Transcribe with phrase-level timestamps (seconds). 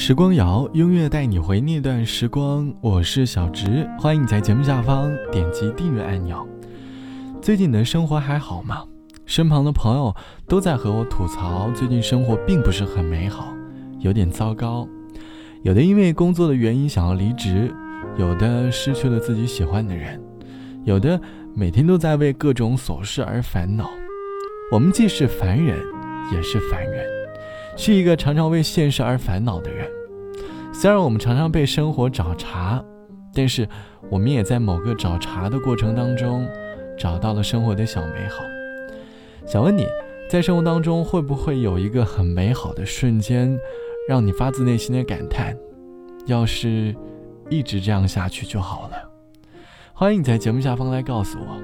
[0.00, 2.72] 时光谣，音乐带你回那段时光。
[2.80, 6.46] 我是小植，欢迎你在节目下方点击订阅按钮。
[7.42, 8.84] 最近的生活还好吗？
[9.26, 10.14] 身旁的朋友
[10.46, 13.52] 都在和我吐槽，最近生活并不是很美好，
[13.98, 14.88] 有点糟糕。
[15.64, 17.68] 有的因为工作的原因想要离职，
[18.16, 20.22] 有的失去了自己喜欢的人，
[20.84, 21.20] 有的
[21.56, 23.90] 每天都在为各种琐事而烦恼。
[24.70, 25.76] 我们既是凡人，
[26.32, 27.04] 也是凡人。
[27.76, 29.88] 是一个常常为现实而烦恼的人。
[30.80, 32.80] 虽然我们常常被生活找茬，
[33.34, 33.68] 但是
[34.08, 36.46] 我们也在某个找茬的过程当中，
[36.96, 38.44] 找到了生活的小美好。
[39.44, 39.84] 想问你，
[40.30, 43.58] 在生活当中会不会有一个很美好的瞬间，
[44.08, 45.52] 让你发自内心的感叹：
[46.26, 46.94] 要是
[47.50, 48.96] 一直这样下去就好了。
[49.92, 51.60] 欢迎你在节目下方来告诉我。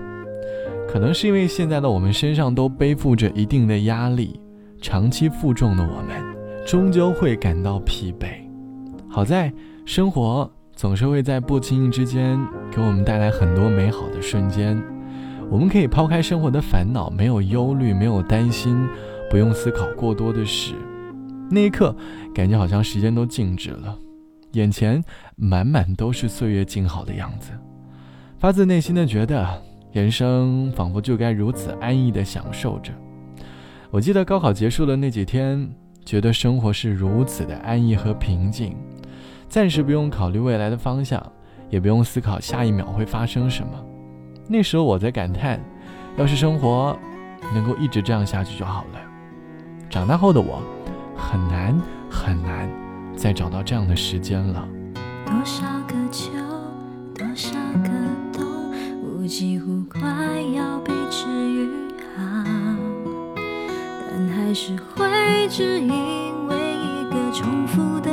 [0.89, 4.41] 可能是因为现在的我们身上都背负着一定的压力。
[4.83, 6.21] 长期负重的我们，
[6.67, 8.44] 终究会感到疲惫。
[9.15, 9.53] 好在
[9.87, 12.37] 生活总是会在不经意之间
[12.69, 14.77] 给我们带来很多美好的瞬间。
[15.49, 18.77] 我们可以抛开生活的烦恼，没有忧虑，没有担心，
[19.31, 20.75] 不用思考过多的事。
[21.49, 21.95] 那一刻，
[22.35, 23.97] 感觉好像时间都静止了，
[24.55, 25.01] 眼前
[25.37, 27.53] 满满都是岁月静好的样子。
[28.41, 32.91] 发自内心的觉得，人生仿佛就该如此安逸的享受着。
[33.93, 35.71] 我记得高考结束的那几天，
[36.05, 38.75] 觉得生活是如此的安逸和平静，
[39.55, 41.25] 暂时不用考虑未来的方向，
[41.71, 43.71] 也不用思考下一秒会发生什么。
[44.49, 45.61] 那时候我在感叹，
[46.17, 46.99] 要是生活
[47.55, 48.99] 能够一直这样下去就好了。
[49.89, 50.61] 长大后的我，
[51.17, 52.69] 很难很难
[53.15, 54.67] 再找到这样的时间了。
[55.25, 56.33] 多少个秋，
[57.15, 57.91] 多少个
[58.33, 58.45] 冬，
[59.05, 60.01] 我几乎快
[60.53, 61.71] 要被治愈
[62.17, 62.43] 好。
[64.35, 68.11] 还是会只因为一个重复的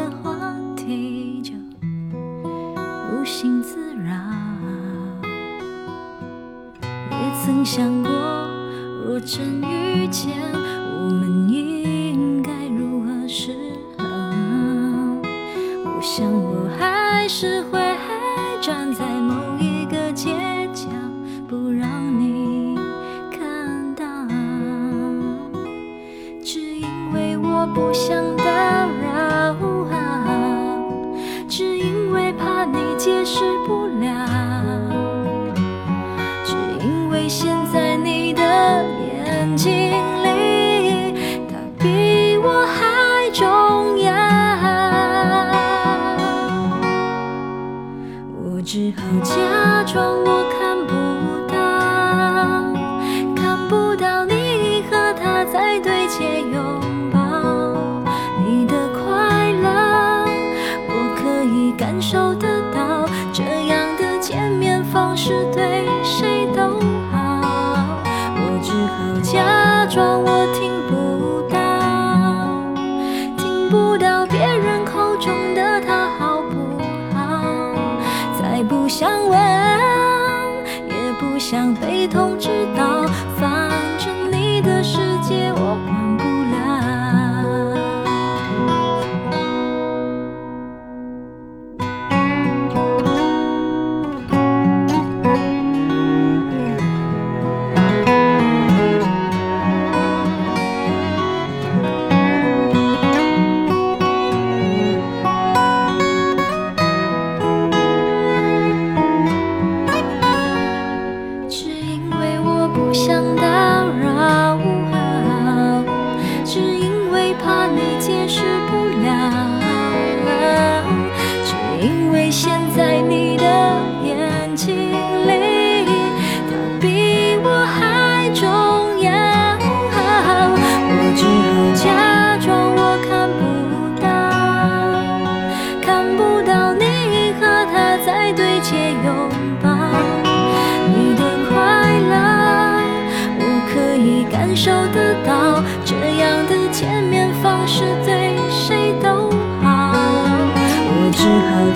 [7.74, 8.12] 想过，
[9.06, 10.36] 若真遇见，
[10.94, 13.56] 我们应该如何是
[13.98, 14.04] 好？
[15.86, 17.80] 我想我还是会
[18.62, 20.36] 站在某一个街
[20.74, 20.90] 角，
[21.48, 21.88] 不让
[22.20, 22.78] 你
[23.32, 24.04] 看到，
[26.44, 27.38] 只因为。
[27.38, 28.36] 我不想
[55.84, 56.80] 对接拥
[57.12, 57.20] 抱
[58.46, 60.26] 你的快乐，
[60.88, 63.08] 我可以感受得到。
[63.34, 66.80] 这样的见面方式对谁都
[67.12, 67.86] 好，
[68.36, 71.58] 我只好假装我听不到，
[73.38, 76.78] 听不到别人口中的他好不
[77.16, 77.20] 好？
[78.40, 79.40] 再不想问，
[80.88, 83.06] 也不想被通知到。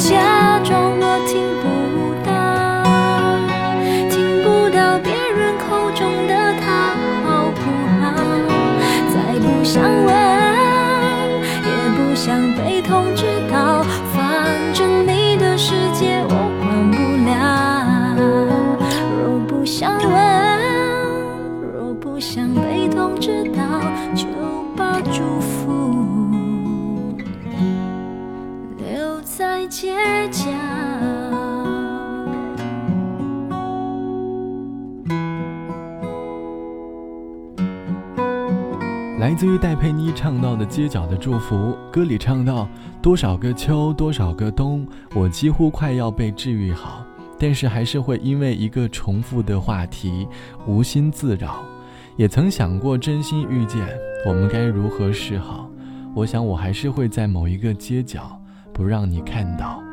[0.07, 1.65] 假装我听不
[2.23, 2.29] 到，
[4.07, 4.13] 听
[4.43, 6.93] 不到别人口中的他
[7.25, 7.59] 好不
[7.99, 8.13] 好？
[9.09, 10.13] 再不想问，
[11.65, 13.14] 也不想被痛
[39.37, 41.55] 自于戴佩妮唱到的《街角的祝福》，
[41.91, 42.69] 歌里唱到：
[43.01, 47.05] 多少个秋，多少个冬，我几乎快要被治愈好，
[47.37, 50.25] 但是还是会因为一个重复的话题，
[50.65, 51.57] 无心自扰。
[52.15, 53.85] 也曾想过真心遇见，
[54.25, 55.69] 我们该如何是好？
[56.13, 58.41] 我想我还是会在某一个街角，
[58.71, 59.83] 不让你看到，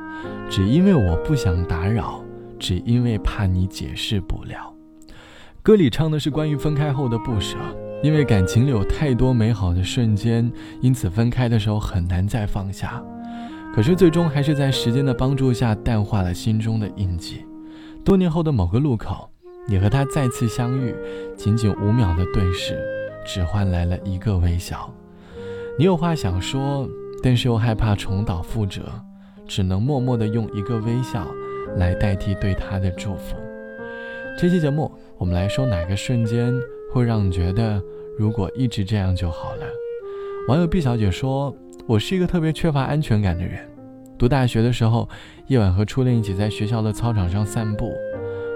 [0.49, 2.23] 只因为我不想打扰，
[2.61, 4.73] 只因为怕你解释不了。
[5.63, 7.57] 歌里唱的是关于分开后的不舍。
[8.03, 10.51] 因为感情里有太多美好的瞬间，
[10.81, 13.03] 因此分开的时候很难再放下。
[13.73, 17.47] 可是最终还是在时间的帮助下淡化了心中的印记。
[18.05, 19.31] 多年后的某个路口，
[19.69, 20.95] 你和他再次相遇，
[21.37, 22.77] 仅仅五秒的对视，
[23.25, 24.93] 只换来了一个微笑。
[25.79, 26.89] 你有话想说，
[27.23, 28.83] 但是又害怕重蹈覆辙，
[29.47, 31.27] 只能默默的用一个微笑
[31.77, 33.37] 来代替对他的祝福。
[34.37, 36.53] 这期节目，我们来说哪个瞬间？
[36.93, 37.83] 会让你觉得，
[38.19, 39.65] 如果一直这样就好了。
[40.49, 41.55] 网友毕小姐说
[41.89, 43.67] ：“我是一个特别缺乏安全感的人。
[44.19, 45.09] 读大学的时候，
[45.47, 47.91] 夜晚和初恋一起在学校的操场上散步，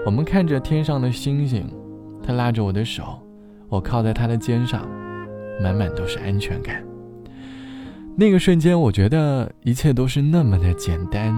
[0.05, 1.67] 我们看着天上的星星，
[2.21, 3.19] 他拉着我的手，
[3.69, 4.87] 我靠在他的肩上，
[5.61, 6.83] 满满都是安全感。
[8.15, 11.33] 那个瞬间，我觉得一切都是那么的简单，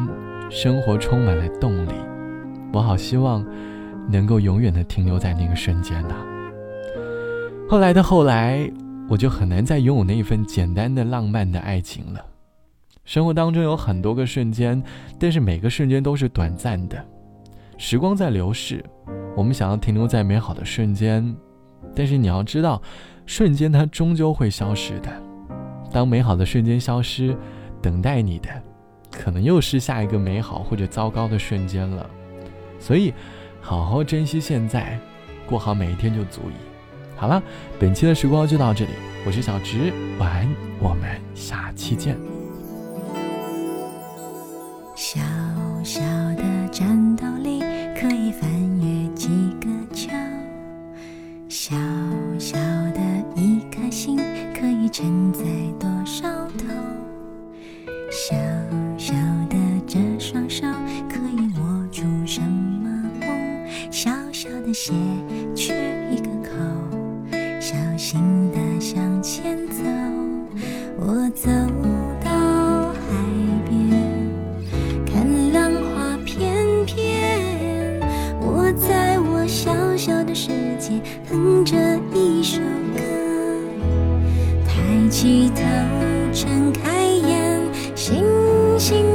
[0.49, 1.91] 生活充满了动力。
[2.73, 3.45] 我好希望
[4.11, 6.15] 能够永远的停留在那个瞬间呐。”
[7.69, 8.67] 后来的后来，
[9.07, 12.25] 我就很难再拥有那一份简单的浪漫的爱情了。
[13.05, 14.81] 生活当中有很多个瞬间，
[15.19, 17.05] 但是每个瞬间都是短暂的。
[17.77, 18.83] 时光在流逝，
[19.37, 21.35] 我们想要停留在美好的瞬间，
[21.95, 22.81] 但是你要知道，
[23.27, 25.09] 瞬间它终究会消失的。
[25.91, 27.37] 当美好的瞬间消失，
[27.83, 28.49] 等待你的，
[29.11, 32.09] 可能又是下一个美好或者糟糕的瞬间了。
[32.79, 33.13] 所以，
[33.61, 34.99] 好好珍惜现在，
[35.45, 36.78] 过好每一天就足以。
[37.19, 37.43] 好了，
[37.77, 38.91] 本期的时光就到这里，
[39.25, 40.47] 我是小直，晚安，
[40.79, 42.17] 我们下期见。
[44.95, 45.19] 小
[45.83, 45.99] 小
[46.37, 47.59] 的战斗力
[47.99, 48.49] 可以翻
[48.79, 49.27] 越几
[49.59, 50.13] 个桥，
[51.49, 51.75] 小
[52.39, 52.57] 小
[52.93, 53.01] 的
[53.35, 54.15] 一颗心
[54.57, 55.43] 可以承载
[55.77, 56.25] 多少
[56.57, 56.73] 头，
[58.09, 58.33] 小
[58.97, 59.13] 小
[59.49, 60.65] 的这双手
[61.09, 62.89] 可以握住什么
[63.19, 64.93] 梦，小小的鞋
[65.53, 65.73] 去
[82.19, 82.59] 一首
[82.93, 82.99] 歌，
[84.67, 85.61] 抬起头，
[86.33, 87.61] 睁开眼，
[87.95, 88.25] 星
[88.77, 89.05] 星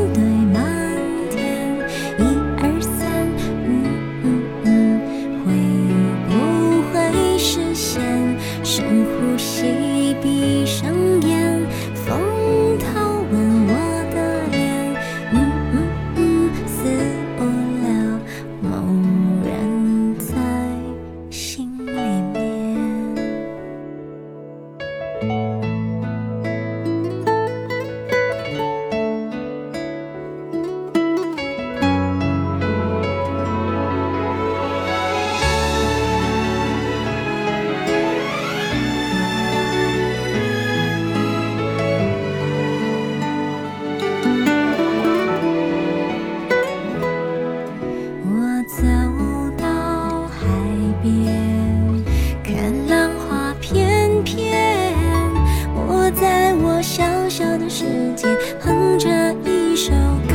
[57.85, 58.27] 世界
[58.61, 59.11] 哼着
[59.45, 59.93] 一首
[60.27, 60.35] 歌，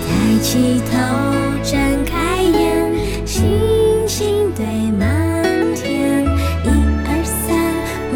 [0.00, 0.08] 抬。
[0.40, 0.96] 起头，
[1.62, 4.64] 睁开眼，星星堆
[4.98, 5.04] 满
[5.74, 6.24] 天。
[6.64, 6.66] 一
[7.04, 7.54] 二三，
[8.12, 8.14] 嗯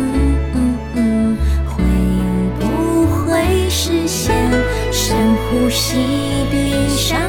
[0.55, 0.57] 嗯
[0.95, 1.37] 嗯，
[1.69, 1.75] 会
[2.59, 2.63] 不
[3.27, 4.35] 会实现？
[4.91, 5.99] 深呼吸，
[6.51, 7.21] 闭上